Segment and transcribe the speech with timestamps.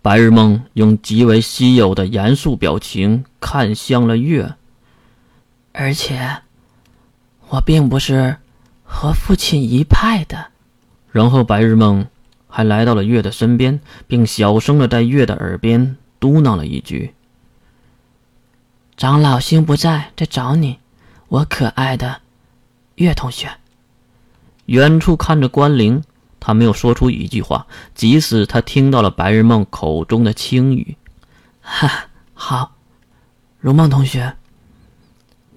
[0.00, 4.54] 白日梦用极为稀有的严肃表情看向了月，
[5.72, 6.42] 而且，
[7.48, 8.36] 我并不是
[8.84, 10.46] 和父亲一派的。
[11.10, 12.06] 然后白日梦
[12.48, 17.14] 还来到了月的身边，并小声的在月的耳边嘟囔了一句
[18.96, 20.78] ：“长老星不在，在找你，
[21.28, 22.20] 我可爱的
[22.94, 23.50] 月同学。”
[24.66, 26.02] 远处看着关灵。
[26.40, 30.96] 他没有说出一句话，即使他听到了白日梦口中的轻语。
[31.60, 32.72] 哈，好，
[33.58, 34.36] 如梦同学，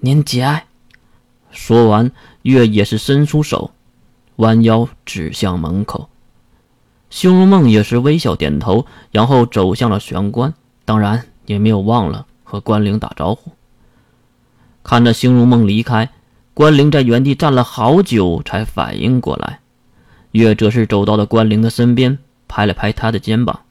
[0.00, 0.66] 您节哀。
[1.50, 2.10] 说完，
[2.42, 3.72] 月也是伸出手，
[4.36, 6.08] 弯腰指向门口。
[7.10, 10.54] 修如梦也是微笑点头，然后走向了玄关，
[10.84, 13.52] 当然也没有忘了和关灵打招呼。
[14.82, 16.10] 看着星如梦离开，
[16.54, 19.60] 关灵在原地站了好久，才反应过来。
[20.32, 22.18] 月则是走到了关灵的身边，
[22.48, 23.62] 拍了拍他的肩膀。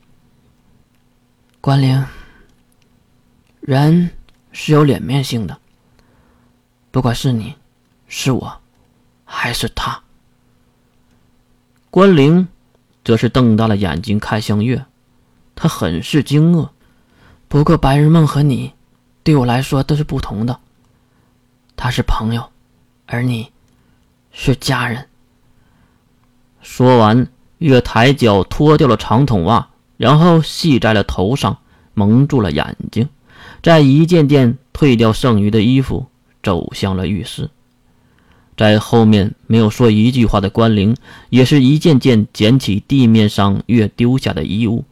[1.60, 2.04] 关灵，
[3.60, 4.10] 人
[4.52, 5.60] 是有脸面性的，
[6.91, 7.55] 不管是你，
[8.08, 8.60] 是我，
[9.26, 10.02] 还是他。
[11.90, 12.48] 关灵
[13.04, 14.85] 则是瞪大了眼睛看向月，
[15.55, 16.70] 他很是惊愕。
[17.48, 18.74] 不过白日梦和你，
[19.24, 20.60] 对我来说都是不同的。
[21.76, 22.50] 他是朋友，
[23.07, 23.52] 而你，
[24.32, 25.07] 是家人。
[26.62, 31.57] 说完，月抬脚脱掉了长筒袜，然后系在了头上，
[31.93, 33.09] 蒙住了眼睛，
[33.63, 36.07] 再一件件褪掉剩余的衣服，
[36.43, 37.49] 走向了浴室。
[38.57, 40.95] 在后面没有说一句话的关灵，
[41.29, 44.85] 也是一件件捡起地面上月丢下的衣物，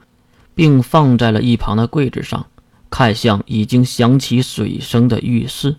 [0.55, 2.47] 并放在了一旁的柜子上，
[2.89, 5.75] 看向已经响起水声的浴室。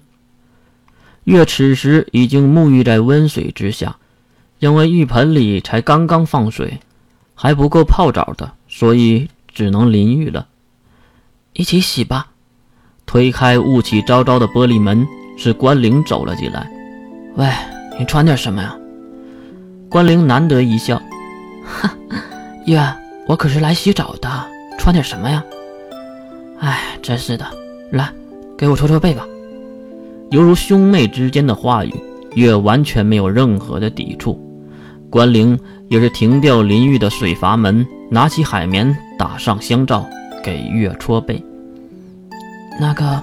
[1.24, 3.96] 月此时已经沐浴在温水之下。
[4.60, 6.78] 因为浴盆里才刚刚放水，
[7.34, 10.46] 还不够泡澡的，所以只能淋浴了。
[11.54, 12.28] 一起洗吧。
[13.06, 15.08] 推开雾气昭昭的玻璃门，
[15.38, 16.70] 是关灵走了进来。
[17.36, 17.48] 喂，
[17.98, 18.76] 你穿点什么呀？
[19.88, 21.00] 关灵难得一笑，
[21.64, 21.92] 哈，
[22.66, 22.78] 月，
[23.26, 24.28] 我可是来洗澡的，
[24.78, 25.42] 穿点什么呀？
[26.60, 27.46] 哎，真是的，
[27.90, 28.12] 来，
[28.58, 29.26] 给我搓搓背吧。
[30.30, 31.92] 犹如兄妹之间的话语，
[32.34, 34.38] 月完全没有任何的抵触。
[35.10, 40.08] 关灵也是停掉淋浴的水阀门，拿起海绵打上香皂，
[40.40, 41.44] 给月搓背。
[42.80, 43.20] 那个，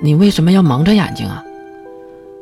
[0.00, 1.44] 你为什么要蒙着眼睛啊？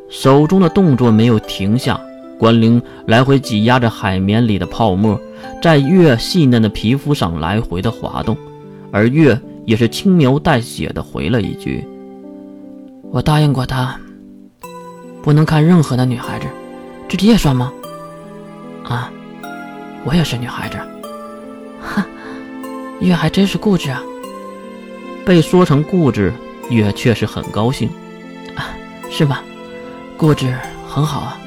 [0.08, 2.00] 手中的动作没有停下，
[2.38, 5.20] 关灵来回挤压着海绵里的泡沫，
[5.60, 8.36] 在月细嫩的皮肤上来回的滑动，
[8.92, 11.84] 而月也是轻描淡写的回了一句
[13.10, 13.98] ：“我答应过他，
[15.20, 16.46] 不能看任何的女孩子，
[17.08, 17.72] 这也算吗？”
[18.84, 19.10] 啊，
[20.04, 20.76] 我也是女孩子，
[21.80, 22.04] 哈，
[23.00, 24.02] 月还真是固执啊。
[25.24, 26.32] 被说成固执，
[26.68, 27.88] 月确实很高兴，
[28.56, 28.74] 啊，
[29.10, 29.38] 是吗？
[30.16, 30.54] 固执
[30.88, 31.38] 很好啊，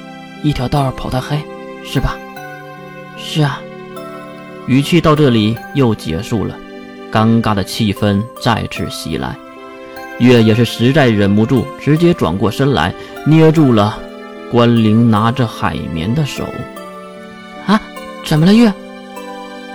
[0.43, 1.37] 一条道跑到黑，
[1.83, 2.17] 是吧？
[3.17, 3.61] 是啊。
[4.67, 6.55] 语气到这里又结束了，
[7.11, 9.35] 尴尬的气氛再次袭来，
[10.19, 12.93] 月也是实在忍不住，直接转过身来，
[13.25, 13.99] 捏住了
[14.51, 16.43] 关灵拿着海绵的手。
[18.25, 18.73] 怎么了，月？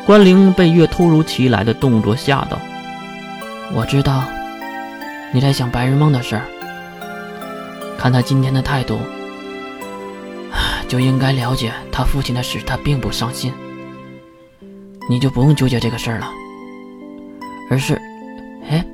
[0.04, 2.58] 关灵被月突如其来的动作吓到。
[3.72, 4.24] 我知道
[5.32, 6.42] 你在想白日梦的事儿。
[7.96, 8.98] 看他今天的态度，
[10.88, 13.52] 就应该了解他父亲的事，他并不伤心。
[15.08, 16.28] 你就不用纠结这个事儿了。
[17.70, 17.94] 而是，
[18.68, 18.84] 哎，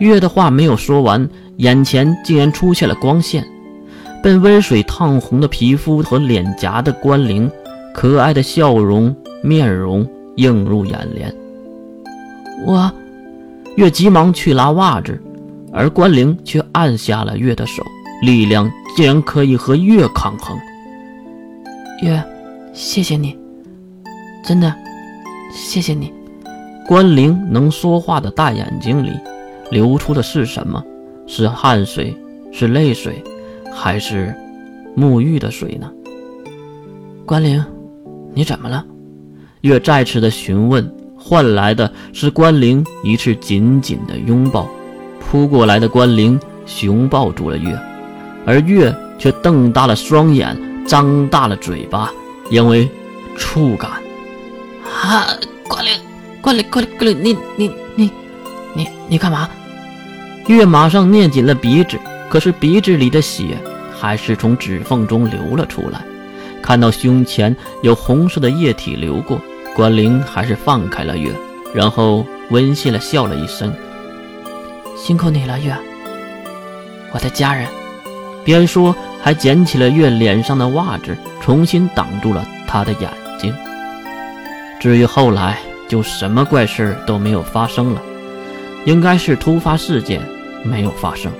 [0.00, 3.46] 月的话没有说完，眼前竟然出现了光线，
[4.20, 7.48] 被温水烫红的皮肤和脸颊的关灵。
[7.94, 11.32] 可爱的笑容，面容映入眼帘。
[12.66, 12.90] 我，
[13.76, 15.18] 月急忙去拉袜子，
[15.72, 17.84] 而关灵却按下了月的手，
[18.20, 20.58] 力量竟然可以和月抗衡。
[22.02, 22.20] 月，
[22.72, 23.38] 谢谢你，
[24.44, 24.74] 真的，
[25.52, 26.12] 谢谢你。
[26.88, 29.12] 关灵能说话的大眼睛里，
[29.70, 30.82] 流出的是什么？
[31.28, 32.14] 是汗水，
[32.50, 33.22] 是泪水，
[33.72, 34.34] 还是
[34.96, 35.90] 沐浴的水呢？
[37.24, 37.64] 关灵。
[38.34, 38.84] 你怎么了？
[39.60, 44.68] 月再次的询问，换来的是关灵一次紧紧的拥抱。
[45.20, 47.78] 扑过来的关灵熊抱住了月，
[48.44, 52.12] 而月却瞪大了双眼，张大了嘴巴，
[52.50, 52.88] 因为
[53.36, 53.90] 触感。
[55.02, 55.26] 啊！
[55.66, 55.92] 关灵，
[56.42, 58.10] 关灵，关灵，关灵，你你你
[58.74, 59.48] 你你干嘛？
[60.46, 61.98] 月马上捏紧了鼻子，
[62.28, 63.56] 可是鼻子里的血
[63.98, 66.04] 还是从指缝中流了出来。
[66.64, 69.38] 看到胸前有红色的液体流过，
[69.76, 71.30] 关灵还是放开了月，
[71.74, 73.70] 然后温馨的笑了一声
[74.96, 75.76] ：“辛苦你了，月，
[77.12, 77.68] 我的家人。”
[78.46, 83.54] 边说还捡起了月脸上的袜子，重新挡住了他的眼睛。
[84.80, 88.00] 至于后来，就什么怪事都没有发生了，
[88.86, 90.18] 应该是突发事件
[90.64, 91.30] 没有发生。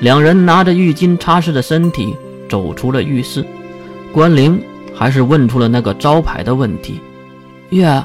[0.00, 2.16] 两人拿着浴巾擦拭着身体，
[2.48, 3.46] 走出了浴室。
[4.12, 4.62] 关灵
[4.94, 7.00] 还是问出了那个招牌的问题
[7.70, 8.04] ：“月，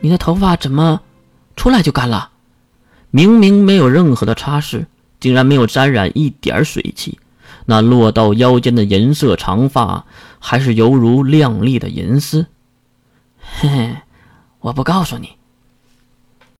[0.00, 1.00] 你的头发怎么
[1.54, 2.30] 出来就干了？
[3.12, 4.86] 明明没有任何的擦拭，
[5.20, 7.18] 竟然没有沾染一点水汽。”
[7.66, 10.04] 那落到腰间的银色长发，
[10.38, 12.46] 还是犹如亮丽的银丝。
[13.40, 13.96] 嘿嘿，
[14.60, 15.30] 我不告诉你，